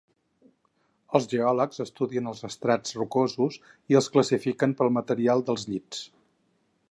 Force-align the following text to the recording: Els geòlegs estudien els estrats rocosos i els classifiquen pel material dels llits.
Els 1.17 1.27
geòlegs 1.33 1.83
estudien 1.85 2.31
els 2.31 2.41
estrats 2.49 2.97
rocosos 3.01 3.59
i 3.93 3.99
els 4.01 4.09
classifiquen 4.15 4.75
pel 4.81 4.93
material 4.99 5.45
dels 5.51 5.69
llits. 5.73 6.03